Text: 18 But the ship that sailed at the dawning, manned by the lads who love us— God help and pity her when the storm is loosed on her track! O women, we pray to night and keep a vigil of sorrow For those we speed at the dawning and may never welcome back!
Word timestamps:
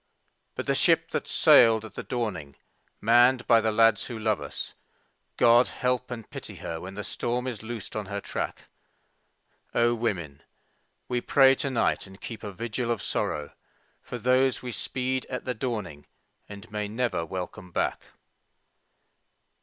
18 0.53 0.53
But 0.55 0.65
the 0.65 0.73
ship 0.73 1.11
that 1.11 1.27
sailed 1.27 1.85
at 1.85 1.93
the 1.93 2.01
dawning, 2.01 2.55
manned 3.01 3.45
by 3.45 3.61
the 3.61 3.71
lads 3.71 4.05
who 4.05 4.17
love 4.17 4.41
us— 4.41 4.73
God 5.37 5.67
help 5.67 6.09
and 6.09 6.27
pity 6.27 6.55
her 6.55 6.81
when 6.81 6.95
the 6.95 7.03
storm 7.03 7.45
is 7.45 7.61
loosed 7.61 7.95
on 7.95 8.07
her 8.07 8.19
track! 8.19 8.63
O 9.75 9.93
women, 9.93 10.41
we 11.07 11.21
pray 11.21 11.53
to 11.53 11.69
night 11.69 12.07
and 12.07 12.19
keep 12.19 12.41
a 12.43 12.51
vigil 12.51 12.89
of 12.89 13.03
sorrow 13.03 13.53
For 14.01 14.17
those 14.17 14.63
we 14.63 14.71
speed 14.71 15.27
at 15.29 15.45
the 15.45 15.53
dawning 15.53 16.07
and 16.49 16.71
may 16.71 16.87
never 16.87 17.23
welcome 17.23 17.71
back! 17.71 18.01